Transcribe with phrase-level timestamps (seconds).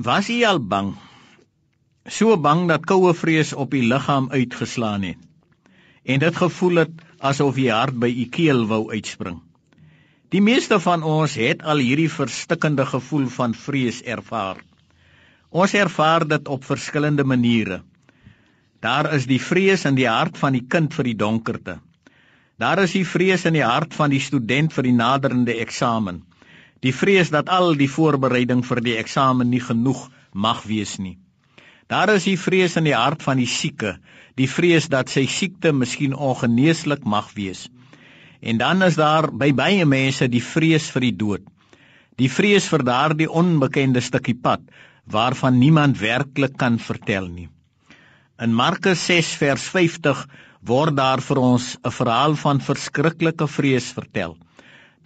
[0.00, 0.94] Was jy al bang?
[2.08, 5.18] So bang dat koue vrees op die liggaam uitgeslaan het.
[6.08, 9.42] En dit gevoel het asof jy hart by u keel wou uitspring.
[10.32, 14.62] Die meeste van ons het al hierdie verstikkende gevoel van vrees ervaar.
[15.50, 17.82] Ons ervaar dit op verskillende maniere.
[18.80, 21.76] Daar is die vrees in die hart van die kind vir die donkerte.
[22.56, 26.24] Daar is die vrees in die hart van die student vir die naderende eksamen.
[26.84, 31.18] Die vrees dat al die voorbereiding vir die eksamen nie genoeg mag wees nie.
[31.90, 33.96] Daar is die vrees in die hart van die sieke,
[34.38, 37.66] die vrees dat sy siekte miskien ongeneeslik mag wees.
[38.40, 41.48] En dan is daar by baie mense die vrees vir die dood.
[42.16, 44.62] Die vrees vir daardie onbekende stukkie pad
[45.10, 47.48] waarvan niemand werklik kan vertel nie.
[48.40, 50.22] In Markus 6 vers 50
[50.70, 54.36] word daar vir ons 'n verhaal van verskriklike vrees vertel.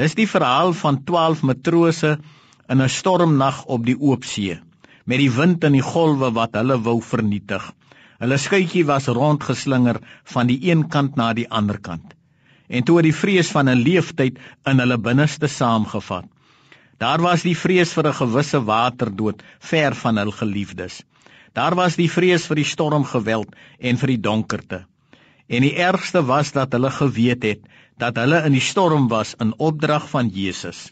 [0.00, 2.10] Dis die verhaal van 12 matrose
[2.72, 4.60] in 'n stormnag op die oop see
[5.04, 7.64] met die wind en die golwe wat hulle wou vernietig.
[8.22, 9.98] Hulle skuitjie was rondgeslinger
[10.34, 12.14] van die een kant na die ander kant.
[12.68, 16.24] En toe het die vrees van 'n leeftyd in hulle binneste saamgevat.
[16.98, 21.02] Daar was die vrees vir 'n gewisse waterdood ver van hul geliefdes.
[21.52, 24.86] Daar was die vrees vir die stormgeweld en vir die donkerte.
[25.48, 27.60] En die ergste was dat hulle geweet het
[28.02, 30.90] dat hulle in die storm was in opdrag van Jesus.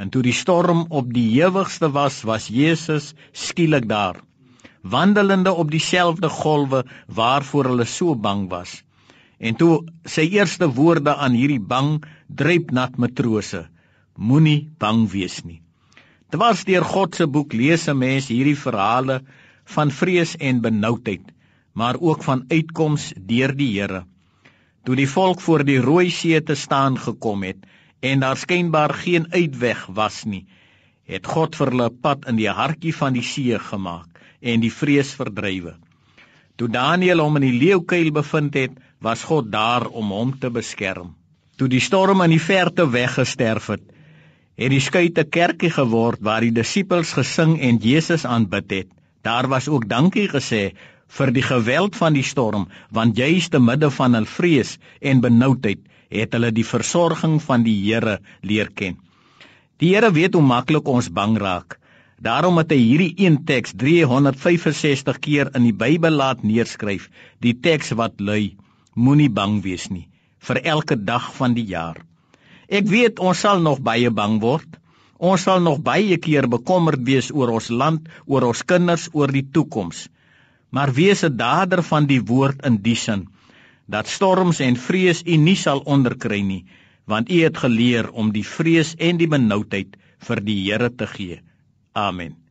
[0.00, 4.22] En toe die storm op die hewigste was, was Jesus skielik daar,
[4.80, 8.80] wandelende op dieselfde golwe waarvoor hulle so bang was.
[9.38, 13.66] En toe sy eerste woorde aan hierdie bang, dreipnat matrose:
[14.16, 15.60] Moenie bang wees nie.
[16.30, 19.20] Terwyl deur God se boek lees 'n mens hierdie verhale
[19.74, 21.26] van vrees en benoudheid,
[21.74, 24.06] maar ook van uitkoms deur die Here
[24.84, 27.62] toe die volk voor die Rooi See te staan gekom het
[28.02, 30.44] en daar skynbaar geen uitweg was nie,
[31.06, 35.12] het God vir hulle pad in die hartjie van die see gemaak en die vrees
[35.14, 35.76] verdrywe.
[36.58, 41.14] Toe Daniël hom in die leeukuil bevind het, was God daar om hom te beskerm.
[41.58, 43.84] Toe die storm in die verte weggesterf het,
[44.58, 48.88] het die skuit 'n kerkie geword waar die disippels gesing en Jesus aanbid het.
[49.22, 50.74] Daar was ook dankie gesê
[51.16, 55.82] vir die geweld van die storm, want juis te midde van hul vrees en benoudheid
[56.12, 58.18] het hulle die versorging van die Here
[58.48, 58.96] leer ken.
[59.80, 61.78] Die Here weet hoe maklik ons bang raak.
[62.22, 67.08] Daarom het hy hierdie een teks 365 keer in die Bybel laat neerskryf,
[67.42, 68.54] die teks wat lui:
[68.94, 70.06] Moenie bang wees nie
[70.42, 72.00] vir elke dag van die jaar.
[72.66, 74.66] Ek weet ons sal nog baie bang word.
[75.22, 79.44] Ons sal nog baie keer bekommerd wees oor ons land, oor ons kinders, oor die
[79.54, 80.08] toekoms
[80.72, 83.28] maar wees 'n dader van die woord in die sin
[83.86, 86.64] dat storms en vrees u nie sal onderkry nie
[87.06, 91.40] want u het geleer om die vrees en die benoudheid vir die Here te gee.
[91.92, 92.41] Amen